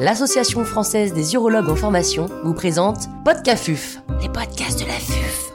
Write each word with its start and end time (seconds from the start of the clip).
l'Association 0.00 0.64
française 0.64 1.12
des 1.12 1.34
urologues 1.34 1.68
en 1.68 1.76
formation 1.76 2.24
vous 2.42 2.54
présente 2.54 3.00
Podcafuf, 3.22 3.98
les 4.22 4.30
podcasts 4.30 4.80
de 4.80 4.86
la 4.86 4.94
FUF. 4.94 5.52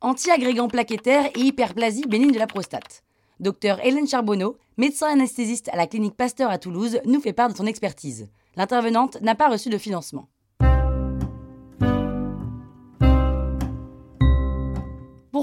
Anti-agrégant 0.00 0.66
plaquettaire 0.66 1.26
et 1.36 1.38
hyperplasie 1.38 2.08
bénigne 2.08 2.32
de 2.32 2.40
la 2.40 2.48
prostate. 2.48 3.04
Docteur 3.38 3.78
Hélène 3.86 4.08
Charbonneau, 4.08 4.56
médecin 4.78 5.12
anesthésiste 5.12 5.68
à 5.68 5.76
la 5.76 5.86
clinique 5.86 6.16
Pasteur 6.16 6.50
à 6.50 6.58
Toulouse, 6.58 6.98
nous 7.04 7.20
fait 7.20 7.32
part 7.32 7.50
de 7.50 7.56
son 7.56 7.66
expertise. 7.66 8.28
L'intervenante 8.56 9.20
n'a 9.22 9.36
pas 9.36 9.48
reçu 9.48 9.70
de 9.70 9.78
financement. 9.78 10.28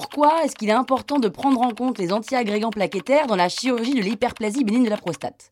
Pourquoi 0.02 0.44
est-ce 0.44 0.56
qu'il 0.56 0.70
est 0.70 0.74
important 0.74 1.20
de 1.20 1.28
prendre 1.28 1.62
en 1.62 1.76
compte 1.76 2.00
les 2.00 2.12
antiagrégants 2.12 2.72
plaquettaires 2.72 3.28
dans 3.28 3.36
la 3.36 3.50
chirurgie 3.50 3.94
de 3.94 4.02
l'hyperplasie 4.02 4.64
bénigne 4.64 4.86
de 4.86 4.90
la 4.90 4.98
prostate? 4.98 5.52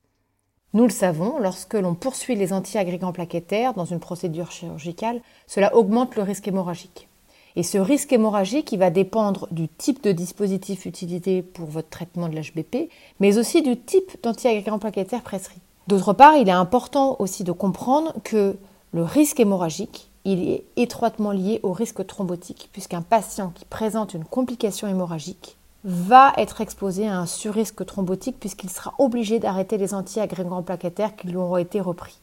Nous 0.73 0.85
le 0.85 0.89
savons, 0.89 1.37
lorsque 1.37 1.75
l'on 1.75 1.93
poursuit 1.93 2.35
les 2.35 2.51
antiagrégants 2.51 3.11
plaquettaires 3.11 3.75
dans 3.75 3.85
une 3.85 3.99
procédure 3.99 4.51
chirurgicale, 4.51 5.21
cela 5.45 5.75
augmente 5.75 6.15
le 6.15 6.23
risque 6.23 6.47
hémorragique. 6.47 7.09
Et 7.55 7.61
ce 7.61 7.77
risque 7.77 8.11
hémorragique, 8.11 8.73
va 8.73 8.89
dépendre 8.89 9.47
du 9.51 9.67
type 9.67 10.01
de 10.03 10.13
dispositif 10.13 10.87
utilisé 10.87 11.43
pour 11.43 11.67
votre 11.67 11.89
traitement 11.89 12.27
de 12.27 12.35
l'HBP, 12.35 12.89
mais 13.19 13.37
aussi 13.37 13.61
du 13.61 13.79
type 13.79 14.17
d'antiagrégant 14.23 14.79
plaquettaire 14.79 15.21
prescrit. 15.21 15.61
D'autre 15.87 16.13
part, 16.13 16.37
il 16.37 16.49
est 16.49 16.51
important 16.51 17.17
aussi 17.19 17.43
de 17.43 17.51
comprendre 17.51 18.15
que 18.23 18.57
le 18.93 19.03
risque 19.03 19.39
hémorragique, 19.39 20.08
il 20.25 20.49
est 20.49 20.65
étroitement 20.75 21.31
lié 21.31 21.59
au 21.63 21.73
risque 21.73 22.05
thrombotique, 22.05 22.69
puisqu'un 22.71 23.01
patient 23.01 23.51
qui 23.55 23.65
présente 23.65 24.13
une 24.13 24.25
complication 24.25 24.87
hémorragique 24.87 25.57
va 25.83 26.33
être 26.37 26.61
exposé 26.61 27.07
à 27.07 27.17
un 27.17 27.25
surrisque 27.25 27.85
thrombotique 27.85 28.37
puisqu'il 28.39 28.69
sera 28.69 28.93
obligé 28.97 29.39
d'arrêter 29.39 29.77
les 29.77 29.93
antiagrégants 29.93 30.61
plaquettaires 30.61 31.15
qui 31.15 31.27
lui 31.27 31.37
auront 31.37 31.57
été 31.57 31.79
repris. 31.79 32.17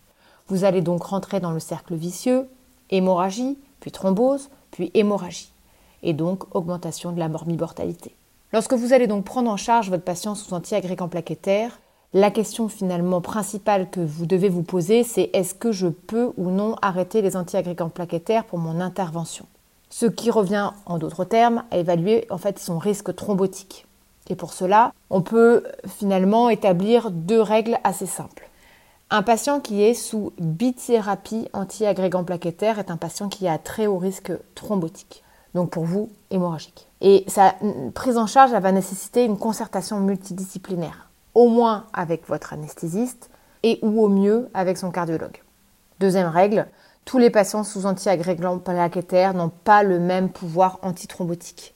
Vous 0.49 0.65
allez 0.65 0.83
donc 0.83 1.05
rentrer 1.05 1.41
dans 1.41 1.53
le 1.53 1.59
cercle 1.59 1.95
vicieux, 1.95 2.49
hémorragie, 2.91 3.59
puis 3.81 3.91
thrombose, 3.91 4.51
puis 4.71 4.91
hémorragie, 4.95 5.53
et 6.03 6.13
donc 6.13 6.55
augmentation 6.55 7.13
de 7.13 7.19
la 7.19 7.29
morbimortalité. 7.29 8.15
Lorsque 8.53 8.75
vous 8.75 8.93
allez 8.93 9.07
donc 9.07 9.25
prendre 9.25 9.51
en 9.51 9.57
charge 9.57 9.91
votre 9.91 10.05
patient 10.05 10.35
sous 10.35 10.55
antiagrégants 10.55 11.09
plaquettaires, 11.09 11.79
la 12.17 12.31
question 12.31 12.71
finalement 12.71 13.21
principale 13.21 13.91
que 13.91 14.01
vous 14.01 14.25
devez 14.25 14.49
vous 14.49 14.63
poser, 14.63 15.05
c'est 15.05 15.29
est-ce 15.35 15.55
que 15.55 15.71
je 15.71 15.87
peux 15.87 16.33
ou 16.39 16.49
non 16.49 16.75
arrêter 16.81 17.21
les 17.21 17.37
antiagrégants 17.37 17.91
plaquettaires 17.91 18.47
pour 18.47 18.59
mon 18.59 18.81
intervention? 18.81 19.45
Ce 19.91 20.07
qui 20.07 20.31
revient 20.31 20.71
en 20.87 20.97
d'autres 20.97 21.27
termes 21.27 21.65
à 21.71 21.77
évaluer 21.77 22.27
en 22.31 22.39
fait 22.39 22.59
son 22.59 22.79
risque 22.79 23.15
thrombotique. 23.15 23.85
Et 24.31 24.35
pour 24.35 24.55
cela, 24.55 24.95
on 25.11 25.21
peut 25.21 25.65
finalement 25.87 26.49
établir 26.49 27.11
deux 27.11 27.43
règles 27.43 27.79
assez 27.85 28.07
simples. 28.07 28.49
Un 29.11 29.23
patient 29.23 29.61
qui 29.61 29.83
est 29.83 29.93
sous 29.93 30.33
bithérapie 30.39 31.49
anti-agrégant 31.53 32.25
plaquettaire 32.25 32.79
est 32.79 32.91
un 32.91 32.97
patient 32.97 33.29
qui 33.29 33.47
a 33.47 33.59
très 33.59 33.87
haut 33.87 33.99
risque 33.99 34.33
thrombotique. 34.55 35.23
Donc 35.55 35.69
pour 35.69 35.85
vous, 35.85 36.09
hémorragique. 36.31 36.89
Et 37.03 37.25
sa 37.29 37.57
prise 37.95 38.17
en 38.17 38.27
charge 38.27 38.55
elle 38.55 38.63
va 38.63 38.73
nécessiter 38.73 39.27
une 39.27 39.37
concertation 39.37 40.01
multidisciplinaire 40.01 41.06
au 41.37 41.49
moins 41.49 41.87
avec 41.93 42.27
votre 42.29 42.55
anesthésiste 42.55 43.31
et 43.63 43.79
ou 43.83 44.03
au 44.03 44.09
mieux 44.09 44.49
avec 44.55 44.79
son 44.79 44.91
cardiologue. 44.91 45.43
Deuxième 46.01 46.29
règle, 46.29 46.67
tous 47.05 47.19
les 47.19 47.29
patients 47.29 47.63
sous 47.63 47.85
antiagrégants 47.85 48.59
plaquettaires 48.59 49.35
n'ont 49.35 49.51
pas 49.51 49.83
le 49.83 50.01
même 50.01 50.31
pouvoir 50.31 50.79
antithrombotique. 50.81 51.75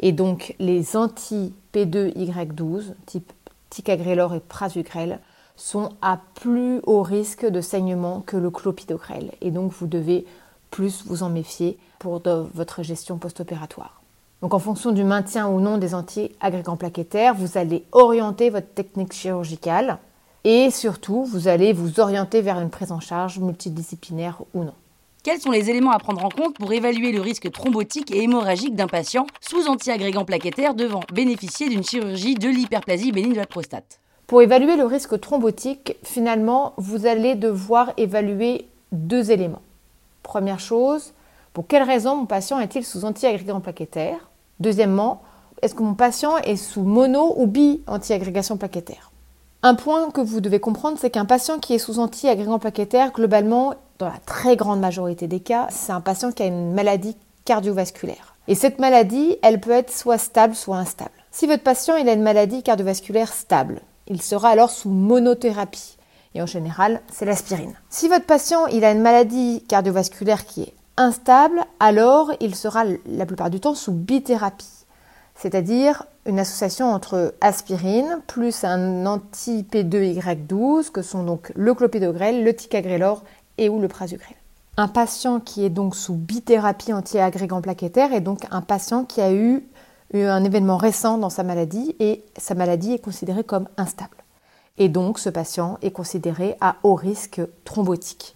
Et 0.00 0.10
donc 0.10 0.56
les 0.58 0.96
anti-P2Y12, 0.96 2.94
type 3.06 3.32
ticagrelor 3.70 4.34
et 4.34 4.40
prasugrel, 4.40 5.20
sont 5.54 5.90
à 6.02 6.18
plus 6.34 6.80
haut 6.82 7.02
risque 7.02 7.46
de 7.46 7.60
saignement 7.60 8.22
que 8.22 8.36
le 8.36 8.50
clopidogrel. 8.50 9.30
Et 9.40 9.52
donc 9.52 9.70
vous 9.72 9.86
devez 9.86 10.26
plus 10.72 11.06
vous 11.06 11.22
en 11.22 11.30
méfier 11.30 11.78
pour 12.00 12.20
votre 12.54 12.82
gestion 12.82 13.18
post-opératoire. 13.18 14.02
Donc 14.42 14.52
en 14.52 14.58
fonction 14.58 14.92
du 14.92 15.02
maintien 15.02 15.48
ou 15.48 15.60
non 15.60 15.78
des 15.78 15.94
anti-agrégants 15.94 16.76
plaquettaires, 16.76 17.34
vous 17.34 17.56
allez 17.56 17.84
orienter 17.92 18.50
votre 18.50 18.68
technique 18.68 19.12
chirurgicale 19.12 19.98
et 20.44 20.70
surtout, 20.70 21.24
vous 21.24 21.48
allez 21.48 21.72
vous 21.72 21.98
orienter 21.98 22.40
vers 22.40 22.60
une 22.60 22.70
prise 22.70 22.92
en 22.92 23.00
charge 23.00 23.40
multidisciplinaire 23.40 24.42
ou 24.54 24.62
non. 24.62 24.74
Quels 25.24 25.40
sont 25.40 25.50
les 25.50 25.70
éléments 25.70 25.90
à 25.90 25.98
prendre 25.98 26.24
en 26.24 26.28
compte 26.28 26.56
pour 26.56 26.72
évaluer 26.72 27.10
le 27.10 27.20
risque 27.20 27.50
thrombotique 27.50 28.12
et 28.12 28.22
hémorragique 28.22 28.76
d'un 28.76 28.86
patient 28.86 29.26
sous 29.40 29.66
anti-agrégants 29.66 30.24
plaquettaires 30.24 30.74
devant 30.74 31.00
bénéficier 31.12 31.68
d'une 31.68 31.82
chirurgie 31.82 32.36
de 32.36 32.48
l'hyperplasie 32.48 33.10
bénigne 33.10 33.32
de 33.32 33.38
la 33.38 33.46
prostate? 33.46 33.98
Pour 34.28 34.40
évaluer 34.40 34.76
le 34.76 34.86
risque 34.86 35.20
thrombotique, 35.20 35.96
finalement, 36.04 36.74
vous 36.76 37.06
allez 37.06 37.34
devoir 37.34 37.92
évaluer 37.96 38.68
deux 38.92 39.32
éléments. 39.32 39.62
Première 40.22 40.60
chose, 40.60 41.12
pour 41.56 41.66
quelle 41.66 41.84
raison 41.84 42.16
mon 42.16 42.26
patient 42.26 42.60
est-il 42.60 42.84
sous 42.84 43.06
anti-agrégant 43.06 43.60
plaquettaire? 43.60 44.28
Deuxièmement, 44.60 45.22
est-ce 45.62 45.74
que 45.74 45.82
mon 45.82 45.94
patient 45.94 46.36
est 46.36 46.56
sous 46.56 46.82
mono 46.82 47.32
ou 47.38 47.46
bi-anti-agrégation 47.46 48.58
plaquettaire? 48.58 49.10
Un 49.62 49.74
point 49.74 50.10
que 50.10 50.20
vous 50.20 50.42
devez 50.42 50.60
comprendre, 50.60 50.98
c'est 51.00 51.08
qu'un 51.08 51.24
patient 51.24 51.58
qui 51.58 51.72
est 51.72 51.78
sous 51.78 51.98
anti-agrégant 51.98 52.58
plaquettaire, 52.58 53.10
globalement, 53.10 53.72
dans 53.98 54.04
la 54.04 54.18
très 54.26 54.56
grande 54.56 54.80
majorité 54.80 55.28
des 55.28 55.40
cas, 55.40 55.66
c'est 55.70 55.92
un 55.92 56.02
patient 56.02 56.30
qui 56.30 56.42
a 56.42 56.46
une 56.46 56.74
maladie 56.74 57.16
cardiovasculaire. 57.46 58.34
Et 58.48 58.54
cette 58.54 58.78
maladie, 58.78 59.38
elle 59.42 59.58
peut 59.58 59.70
être 59.70 59.90
soit 59.90 60.18
stable, 60.18 60.54
soit 60.54 60.76
instable. 60.76 61.10
Si 61.30 61.46
votre 61.46 61.62
patient 61.62 61.94
a 61.94 62.12
une 62.12 62.20
maladie 62.20 62.62
cardiovasculaire 62.64 63.32
stable, 63.32 63.80
il 64.08 64.20
sera 64.20 64.50
alors 64.50 64.68
sous 64.68 64.90
monothérapie. 64.90 65.96
Et 66.34 66.42
en 66.42 66.46
général, 66.46 67.00
c'est 67.10 67.24
l'aspirine. 67.24 67.72
Si 67.88 68.08
votre 68.08 68.26
patient 68.26 68.66
a 68.66 68.90
une 68.90 69.00
maladie 69.00 69.64
cardiovasculaire 69.66 70.44
qui 70.44 70.64
est 70.64 70.74
instable, 70.96 71.64
alors 71.80 72.32
il 72.40 72.54
sera 72.54 72.84
la 73.06 73.26
plupart 73.26 73.50
du 73.50 73.60
temps 73.60 73.74
sous 73.74 73.92
bithérapie, 73.92 74.86
c'est-à-dire 75.34 76.04
une 76.24 76.38
association 76.38 76.92
entre 76.92 77.34
aspirine 77.40 78.20
plus 78.26 78.64
un 78.64 79.06
anti-P2Y12 79.06 80.90
que 80.90 81.02
sont 81.02 81.24
donc 81.24 81.52
le 81.54 81.74
clopidogrel, 81.74 82.44
le 82.44 82.54
ticagrelor 82.54 83.22
et 83.58 83.68
ou 83.68 83.80
le 83.80 83.88
prasugrel. 83.88 84.34
Un 84.76 84.88
patient 84.88 85.40
qui 85.40 85.64
est 85.64 85.70
donc 85.70 85.96
sous 85.96 86.14
bithérapie 86.14 86.92
anti-agrégant 86.92 87.62
plaquettaire 87.62 88.12
est 88.12 88.20
donc 88.20 88.46
un 88.50 88.60
patient 88.60 89.04
qui 89.04 89.20
a 89.20 89.32
eu 89.32 89.64
un 90.14 90.44
événement 90.44 90.76
récent 90.76 91.18
dans 91.18 91.30
sa 91.30 91.42
maladie 91.42 91.96
et 91.98 92.24
sa 92.36 92.54
maladie 92.54 92.92
est 92.92 92.98
considérée 92.98 93.44
comme 93.44 93.68
instable. 93.76 94.16
Et 94.78 94.88
donc 94.88 95.18
ce 95.18 95.30
patient 95.30 95.78
est 95.82 95.90
considéré 95.90 96.56
à 96.60 96.76
haut 96.82 96.94
risque 96.94 97.40
thrombotique. 97.64 98.35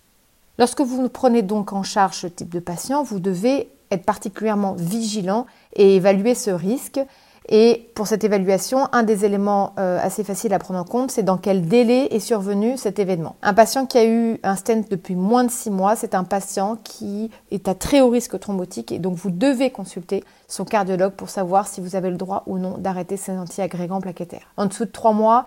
Lorsque 0.60 0.82
vous 0.82 1.08
prenez 1.08 1.40
donc 1.40 1.72
en 1.72 1.82
charge 1.82 2.18
ce 2.18 2.26
type 2.26 2.50
de 2.50 2.60
patient, 2.60 3.02
vous 3.02 3.18
devez 3.18 3.70
être 3.90 4.04
particulièrement 4.04 4.74
vigilant 4.74 5.46
et 5.74 5.96
évaluer 5.96 6.34
ce 6.34 6.50
risque. 6.50 7.00
Et 7.48 7.90
pour 7.94 8.06
cette 8.06 8.24
évaluation, 8.24 8.86
un 8.92 9.02
des 9.02 9.24
éléments 9.24 9.72
euh, 9.78 9.98
assez 10.02 10.22
faciles 10.22 10.52
à 10.52 10.58
prendre 10.58 10.78
en 10.78 10.84
compte, 10.84 11.10
c'est 11.10 11.22
dans 11.22 11.38
quel 11.38 11.66
délai 11.66 12.08
est 12.14 12.20
survenu 12.20 12.76
cet 12.76 12.98
événement. 12.98 13.36
Un 13.40 13.54
patient 13.54 13.86
qui 13.86 13.96
a 13.96 14.04
eu 14.04 14.38
un 14.42 14.54
stent 14.54 14.84
depuis 14.90 15.16
moins 15.16 15.44
de 15.44 15.50
six 15.50 15.70
mois, 15.70 15.96
c'est 15.96 16.14
un 16.14 16.24
patient 16.24 16.76
qui 16.84 17.30
est 17.50 17.66
à 17.66 17.74
très 17.74 18.02
haut 18.02 18.10
risque 18.10 18.38
thrombotique 18.38 18.92
et 18.92 18.98
donc 18.98 19.16
vous 19.16 19.30
devez 19.30 19.70
consulter 19.70 20.22
son 20.46 20.66
cardiologue 20.66 21.14
pour 21.14 21.30
savoir 21.30 21.66
si 21.68 21.80
vous 21.80 21.96
avez 21.96 22.10
le 22.10 22.18
droit 22.18 22.42
ou 22.46 22.58
non 22.58 22.76
d'arrêter 22.76 23.16
ces 23.16 23.32
antiagrégants 23.32 24.02
plaquettaires. 24.02 24.52
En 24.58 24.66
dessous 24.66 24.84
de 24.84 24.90
trois 24.90 25.12
mois, 25.12 25.46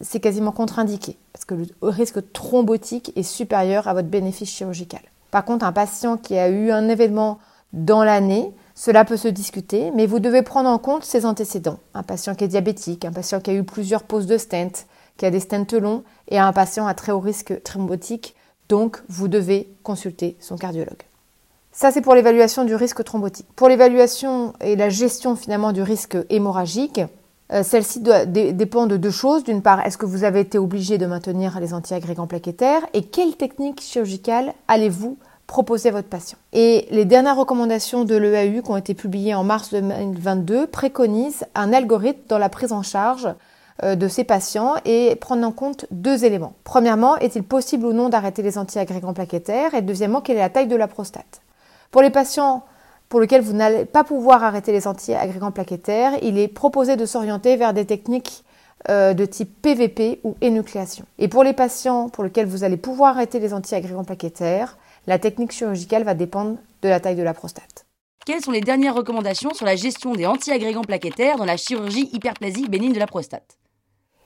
c'est 0.00 0.20
quasiment 0.20 0.52
contre-indiqué 0.52 1.16
parce 1.32 1.44
que 1.44 1.54
le 1.54 1.66
risque 1.82 2.32
thrombotique 2.32 3.12
est 3.16 3.22
supérieur 3.22 3.88
à 3.88 3.94
votre 3.94 4.08
bénéfice 4.08 4.50
chirurgical. 4.50 5.00
Par 5.30 5.44
contre, 5.44 5.64
un 5.64 5.72
patient 5.72 6.16
qui 6.16 6.36
a 6.36 6.48
eu 6.48 6.70
un 6.70 6.88
événement 6.88 7.38
dans 7.72 8.02
l'année, 8.02 8.52
cela 8.74 9.04
peut 9.04 9.16
se 9.16 9.28
discuter, 9.28 9.92
mais 9.94 10.06
vous 10.06 10.18
devez 10.18 10.42
prendre 10.42 10.68
en 10.68 10.78
compte 10.78 11.04
ses 11.04 11.24
antécédents. 11.24 11.78
Un 11.94 12.02
patient 12.02 12.34
qui 12.34 12.44
est 12.44 12.48
diabétique, 12.48 13.04
un 13.04 13.12
patient 13.12 13.40
qui 13.40 13.50
a 13.50 13.54
eu 13.54 13.62
plusieurs 13.62 14.02
poses 14.02 14.26
de 14.26 14.38
stent, 14.38 14.86
qui 15.16 15.26
a 15.26 15.30
des 15.30 15.40
stents 15.40 15.66
longs, 15.80 16.02
et 16.28 16.38
un 16.38 16.52
patient 16.52 16.86
à 16.86 16.94
très 16.94 17.12
haut 17.12 17.20
risque 17.20 17.62
thrombotique, 17.62 18.34
donc 18.68 19.02
vous 19.08 19.28
devez 19.28 19.72
consulter 19.82 20.36
son 20.40 20.56
cardiologue. 20.56 21.02
Ça, 21.72 21.92
c'est 21.92 22.00
pour 22.00 22.14
l'évaluation 22.14 22.64
du 22.64 22.74
risque 22.74 23.04
thrombotique. 23.04 23.46
Pour 23.54 23.68
l'évaluation 23.68 24.54
et 24.60 24.74
la 24.74 24.88
gestion 24.88 25.36
finalement 25.36 25.72
du 25.72 25.82
risque 25.82 26.16
hémorragique, 26.28 27.00
euh, 27.52 27.62
celle-ci 27.62 28.00
dépend 28.00 28.86
de 28.86 28.96
deux 28.96 29.10
choses. 29.10 29.42
D'une 29.44 29.62
part, 29.62 29.84
est-ce 29.84 29.98
que 29.98 30.06
vous 30.06 30.24
avez 30.24 30.40
été 30.40 30.58
obligé 30.58 30.98
de 30.98 31.06
maintenir 31.06 31.58
les 31.58 31.74
antiagrégants 31.74 32.26
plaquettaires 32.26 32.82
et 32.94 33.02
quelle 33.02 33.36
technique 33.36 33.80
chirurgicale 33.80 34.54
allez-vous 34.68 35.18
proposer 35.46 35.88
à 35.88 35.92
votre 35.92 36.08
patient? 36.08 36.38
Et 36.52 36.86
les 36.90 37.04
dernières 37.04 37.36
recommandations 37.36 38.04
de 38.04 38.14
l'EAU 38.14 38.62
qui 38.62 38.70
ont 38.70 38.76
été 38.76 38.94
publiées 38.94 39.34
en 39.34 39.42
mars 39.42 39.70
2022 39.72 40.68
préconisent 40.68 41.44
un 41.56 41.72
algorithme 41.72 42.22
dans 42.28 42.38
la 42.38 42.48
prise 42.48 42.72
en 42.72 42.82
charge 42.82 43.28
euh, 43.82 43.96
de 43.96 44.06
ces 44.06 44.22
patients 44.22 44.74
et 44.84 45.16
prendre 45.16 45.44
en 45.44 45.50
compte 45.50 45.86
deux 45.90 46.24
éléments. 46.24 46.52
Premièrement, 46.62 47.16
est-il 47.16 47.42
possible 47.42 47.84
ou 47.86 47.92
non 47.92 48.10
d'arrêter 48.10 48.42
les 48.42 48.58
antiagrégants 48.58 49.14
plaquettaires? 49.14 49.74
Et 49.74 49.82
deuxièmement, 49.82 50.20
quelle 50.20 50.36
est 50.36 50.40
la 50.40 50.50
taille 50.50 50.68
de 50.68 50.76
la 50.76 50.86
prostate? 50.86 51.40
Pour 51.90 52.02
les 52.02 52.10
patients 52.10 52.62
pour 53.10 53.20
lequel 53.20 53.42
vous 53.42 53.52
n'allez 53.52 53.84
pas 53.84 54.04
pouvoir 54.04 54.44
arrêter 54.44 54.72
les 54.72 54.86
anti-agrégants 54.86 55.50
plaquettaires, 55.50 56.12
il 56.22 56.38
est 56.38 56.48
proposé 56.48 56.96
de 56.96 57.04
s'orienter 57.04 57.56
vers 57.56 57.74
des 57.74 57.84
techniques 57.84 58.44
euh, 58.88 59.12
de 59.14 59.26
type 59.26 59.60
PVP 59.60 60.20
ou 60.22 60.36
énucléation. 60.40 61.04
Et 61.18 61.26
pour 61.26 61.42
les 61.42 61.52
patients 61.52 62.08
pour 62.08 62.22
lesquels 62.22 62.46
vous 62.46 62.62
allez 62.62 62.76
pouvoir 62.76 63.16
arrêter 63.16 63.40
les 63.40 63.52
antiagrégants 63.52 64.04
plaquettaires, 64.04 64.78
la 65.08 65.18
technique 65.18 65.50
chirurgicale 65.50 66.04
va 66.04 66.14
dépendre 66.14 66.58
de 66.82 66.88
la 66.88 67.00
taille 67.00 67.16
de 67.16 67.22
la 67.24 67.34
prostate. 67.34 67.84
Quelles 68.24 68.42
sont 68.42 68.52
les 68.52 68.60
dernières 68.60 68.94
recommandations 68.94 69.54
sur 69.54 69.66
la 69.66 69.74
gestion 69.74 70.14
des 70.14 70.26
antiagrégants 70.26 70.84
plaquettaires 70.84 71.36
dans 71.36 71.44
la 71.44 71.56
chirurgie 71.56 72.08
hyperplasie 72.12 72.68
bénigne 72.68 72.92
de 72.92 73.00
la 73.00 73.08
prostate? 73.08 73.58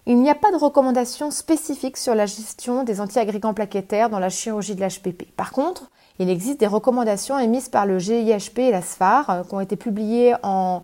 Il 0.05 0.21
n'y 0.21 0.29
a 0.29 0.35
pas 0.35 0.53
de 0.53 0.59
recommandations 0.59 1.31
spécifiques 1.31 1.97
sur 1.97 2.15
la 2.15 2.27
gestion 2.27 2.85
des 2.85 3.01
antiagrégants 3.01 3.55
plaquettaires 3.55 4.11
dans 4.11 4.19
la 4.19 4.29
chirurgie 4.29 4.75
de 4.75 4.85
l'HPP. 4.85 5.35
Par 5.35 5.53
contre, 5.53 5.91
il 6.19 6.31
existe 6.31 6.61
des 6.61 6.67
recommandations 6.67 7.39
émises 7.39 7.69
par 7.69 7.87
le 7.87 7.99
GIHP 7.99 8.59
et 8.59 8.71
la 8.71 8.83
SFAR 8.83 9.31
euh, 9.31 9.43
qui 9.43 9.55
ont 9.55 9.61
été 9.61 9.77
publiées 9.77 10.35
en 10.43 10.83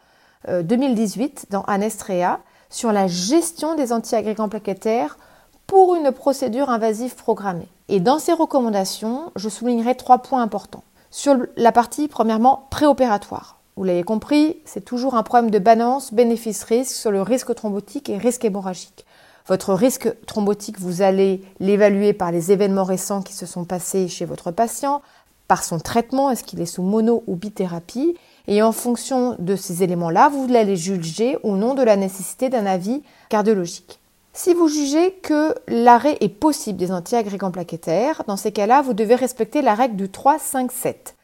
2018 0.49 1.49
dans 1.51 1.63
Anestrea 1.65 2.41
sur 2.71 2.93
la 2.93 3.07
gestion 3.07 3.75
des 3.75 3.93
antiagrégants 3.93 4.49
plaquettaires 4.49 5.19
pour 5.67 5.95
une 5.95 6.13
procédure 6.13 6.71
invasive 6.71 7.15
programmée. 7.15 7.69
Et 7.89 8.01
dans 8.01 8.19
ces 8.19 8.33
recommandations, 8.33 9.33
je 9.37 9.49
soulignerai 9.49 9.97
trois 9.97 10.19
points 10.19 10.43
importants. 10.43 10.83
Sur 11.11 11.37
la 11.57 11.73
partie, 11.73 12.09
premièrement, 12.09 12.67
préopératoire. 12.71 13.59
Vous 13.77 13.85
l'avez 13.85 14.03
compris, 14.03 14.59
c'est 14.65 14.85
toujours 14.85 15.15
un 15.15 15.23
problème 15.23 15.51
de 15.51 15.59
balance 15.59 16.13
bénéfice-risque 16.13 16.95
sur 16.95 17.11
le 17.11 17.23
risque 17.23 17.55
thrombotique 17.55 18.09
et 18.09 18.19
risque 18.19 18.45
hémorragique. 18.45 19.07
Votre 19.47 19.75
risque 19.75 20.15
thrombotique, 20.27 20.79
vous 20.79 21.03
allez 21.03 21.43
l'évaluer 21.59 22.13
par 22.13 22.31
les 22.31 22.53
événements 22.53 22.85
récents 22.85 23.23
qui 23.23 23.33
se 23.33 23.47
sont 23.47 23.65
passés 23.65 24.07
chez 24.07 24.25
votre 24.25 24.51
patient, 24.51 25.03
par 25.51 25.65
son 25.65 25.81
traitement, 25.81 26.31
est-ce 26.31 26.45
qu'il 26.45 26.61
est 26.61 26.65
sous 26.65 26.85
mono 26.85 27.25
ou 27.27 27.35
bithérapie, 27.35 28.17
et 28.47 28.63
en 28.63 28.71
fonction 28.71 29.35
de 29.41 29.57
ces 29.57 29.83
éléments-là, 29.83 30.29
vous 30.29 30.47
allez 30.55 30.77
juger 30.77 31.39
ou 31.43 31.57
non 31.57 31.75
de 31.75 31.83
la 31.83 31.97
nécessité 31.97 32.51
d'un 32.51 32.67
avis 32.67 33.03
cardiologique. 33.31 33.99
Si 34.33 34.55
vous 34.55 34.69
jugez 34.69 35.11
que 35.11 35.57
l'arrêt 35.67 36.17
est 36.21 36.29
possible 36.29 36.79
des 36.79 36.93
antiagrégants 36.93 37.51
plaquettaires, 37.51 38.23
dans 38.29 38.37
ces 38.37 38.53
cas-là, 38.53 38.81
vous 38.81 38.95
devez 38.95 39.17
respecter 39.17 39.61
la 39.61 39.75
règle 39.75 39.97
du 39.97 40.07
3-5-7. 40.07 41.17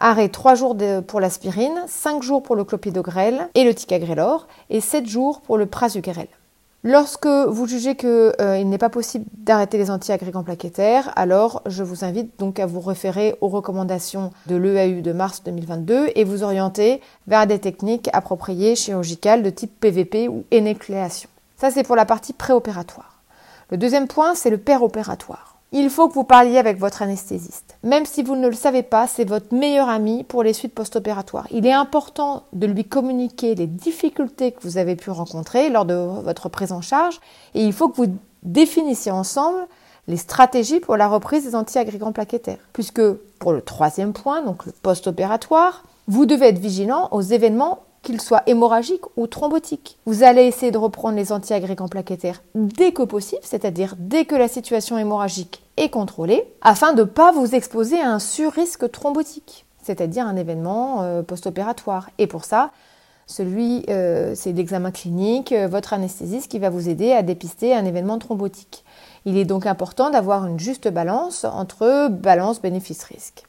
Arrêt 0.00 0.30
3 0.30 0.56
jours 0.56 0.76
pour 1.06 1.20
l'aspirine, 1.20 1.84
5 1.86 2.24
jours 2.24 2.42
pour 2.42 2.56
le 2.56 2.64
clopidogrel 2.64 3.50
et 3.54 3.62
le 3.62 3.72
ticagrelor, 3.72 4.48
et 4.70 4.80
7 4.80 5.06
jours 5.06 5.42
pour 5.42 5.58
le 5.58 5.66
prasugrel. 5.66 6.26
Lorsque 6.82 7.26
vous 7.26 7.66
jugez 7.66 7.94
qu'il 7.94 8.08
euh, 8.08 8.64
n'est 8.64 8.78
pas 8.78 8.88
possible 8.88 9.26
d'arrêter 9.36 9.76
les 9.76 9.90
antiagrégants 9.90 10.42
plaquettaires, 10.42 11.12
alors 11.14 11.60
je 11.66 11.82
vous 11.82 12.06
invite 12.06 12.38
donc 12.38 12.58
à 12.58 12.64
vous 12.64 12.80
référer 12.80 13.36
aux 13.42 13.48
recommandations 13.48 14.30
de 14.46 14.56
l'EAU 14.56 15.02
de 15.02 15.12
mars 15.12 15.42
2022 15.44 16.08
et 16.14 16.24
vous 16.24 16.42
orienter 16.42 17.02
vers 17.26 17.46
des 17.46 17.58
techniques 17.58 18.08
appropriées 18.14 18.76
chirurgicales 18.76 19.42
de 19.42 19.50
type 19.50 19.78
PVP 19.78 20.28
ou 20.28 20.44
énécléation. 20.50 21.28
Ça, 21.58 21.70
c'est 21.70 21.82
pour 21.82 21.96
la 21.96 22.06
partie 22.06 22.32
préopératoire. 22.32 23.20
Le 23.70 23.76
deuxième 23.76 24.08
point, 24.08 24.34
c'est 24.34 24.48
le 24.48 24.56
péropératoire 24.56 25.49
il 25.72 25.88
faut 25.90 26.08
que 26.08 26.14
vous 26.14 26.24
parliez 26.24 26.58
avec 26.58 26.78
votre 26.78 27.02
anesthésiste. 27.02 27.76
Même 27.82 28.04
si 28.04 28.22
vous 28.22 28.36
ne 28.36 28.48
le 28.48 28.54
savez 28.54 28.82
pas, 28.82 29.06
c'est 29.06 29.24
votre 29.24 29.54
meilleur 29.54 29.88
ami 29.88 30.24
pour 30.24 30.42
les 30.42 30.52
suites 30.52 30.74
post-opératoires. 30.74 31.46
Il 31.50 31.66
est 31.66 31.72
important 31.72 32.44
de 32.52 32.66
lui 32.66 32.84
communiquer 32.84 33.54
les 33.54 33.66
difficultés 33.66 34.52
que 34.52 34.62
vous 34.62 34.78
avez 34.78 34.96
pu 34.96 35.10
rencontrer 35.10 35.70
lors 35.70 35.84
de 35.84 35.94
votre 35.94 36.48
prise 36.48 36.72
en 36.72 36.80
charge 36.80 37.20
et 37.54 37.64
il 37.64 37.72
faut 37.72 37.88
que 37.88 37.96
vous 37.96 38.14
définissiez 38.42 39.12
ensemble 39.12 39.66
les 40.08 40.16
stratégies 40.16 40.80
pour 40.80 40.96
la 40.96 41.06
reprise 41.06 41.44
des 41.44 41.54
antiagrégants 41.54 42.12
plaquettaires. 42.12 42.58
Puisque 42.72 43.02
pour 43.38 43.52
le 43.52 43.62
troisième 43.62 44.12
point, 44.12 44.42
donc 44.42 44.66
le 44.66 44.72
post-opératoire, 44.72 45.84
vous 46.08 46.26
devez 46.26 46.48
être 46.48 46.58
vigilant 46.58 47.08
aux 47.12 47.22
événements 47.22 47.84
qu'il 48.02 48.20
soit 48.20 48.42
hémorragique 48.46 49.02
ou 49.16 49.26
thrombotique. 49.26 49.98
Vous 50.06 50.22
allez 50.22 50.42
essayer 50.42 50.72
de 50.72 50.78
reprendre 50.78 51.16
les 51.16 51.32
antiagrégants 51.32 51.88
plaquettaires 51.88 52.42
dès 52.54 52.92
que 52.92 53.02
possible, 53.02 53.42
c'est-à-dire 53.44 53.94
dès 53.98 54.24
que 54.24 54.34
la 54.34 54.48
situation 54.48 54.98
hémorragique 54.98 55.62
est 55.76 55.90
contrôlée, 55.90 56.44
afin 56.62 56.92
de 56.92 57.02
ne 57.02 57.06
pas 57.06 57.32
vous 57.32 57.54
exposer 57.54 58.00
à 58.00 58.10
un 58.10 58.18
surrisque 58.18 58.90
thrombotique, 58.90 59.66
c'est-à-dire 59.82 60.26
un 60.26 60.36
événement 60.36 61.02
euh, 61.02 61.22
post-opératoire. 61.22 62.10
Et 62.18 62.26
pour 62.26 62.44
ça, 62.44 62.70
celui, 63.26 63.84
euh, 63.88 64.32
c'est 64.34 64.52
l'examen 64.52 64.90
clinique, 64.90 65.52
euh, 65.52 65.68
votre 65.68 65.92
anesthésiste 65.92 66.50
qui 66.50 66.58
va 66.58 66.68
vous 66.68 66.88
aider 66.88 67.12
à 67.12 67.22
dépister 67.22 67.74
un 67.74 67.84
événement 67.84 68.18
thrombotique. 68.18 68.84
Il 69.24 69.36
est 69.36 69.44
donc 69.44 69.66
important 69.66 70.10
d'avoir 70.10 70.46
une 70.46 70.58
juste 70.58 70.88
balance 70.88 71.44
entre 71.44 72.08
balance 72.08 72.60
bénéfice-risque. 72.60 73.44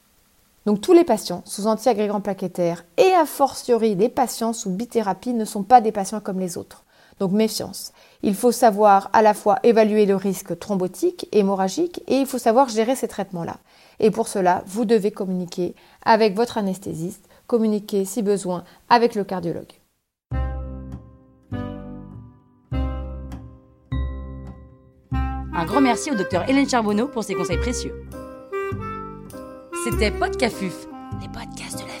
Donc 0.64 0.80
tous 0.80 0.92
les 0.92 1.04
patients 1.04 1.42
sous 1.44 1.66
antiagrégants 1.66 2.20
plaquettaires 2.20 2.84
et 2.96 3.12
a 3.12 3.26
fortiori 3.26 3.94
les 3.94 4.08
patients 4.08 4.52
sous 4.52 4.70
bithérapie 4.70 5.34
ne 5.34 5.44
sont 5.44 5.64
pas 5.64 5.80
des 5.80 5.92
patients 5.92 6.20
comme 6.20 6.38
les 6.38 6.56
autres. 6.56 6.84
Donc 7.18 7.32
méfiance. 7.32 7.92
Il 8.22 8.34
faut 8.34 8.52
savoir 8.52 9.10
à 9.12 9.22
la 9.22 9.34
fois 9.34 9.58
évaluer 9.64 10.06
le 10.06 10.16
risque 10.16 10.58
thrombotique, 10.58 11.28
hémorragique 11.32 12.02
et 12.06 12.16
il 12.16 12.26
faut 12.26 12.38
savoir 12.38 12.68
gérer 12.68 12.96
ces 12.96 13.08
traitements-là. 13.08 13.58
Et 14.00 14.10
pour 14.10 14.28
cela, 14.28 14.62
vous 14.66 14.84
devez 14.84 15.10
communiquer 15.10 15.74
avec 16.04 16.34
votre 16.34 16.58
anesthésiste, 16.58 17.28
communiquer 17.46 18.04
si 18.04 18.22
besoin 18.22 18.64
avec 18.88 19.14
le 19.14 19.24
cardiologue. 19.24 19.72
Un 25.54 25.66
grand 25.66 25.80
merci 25.80 26.10
au 26.10 26.14
docteur 26.14 26.48
Hélène 26.48 26.68
Charbonneau 26.68 27.08
pour 27.08 27.24
ses 27.24 27.34
conseils 27.34 27.58
précieux. 27.58 27.92
C'était 29.84 30.12
Podcafuf, 30.12 30.86
les 31.20 31.28
podcasts 31.28 31.82
de 31.82 31.88
la 31.88 31.91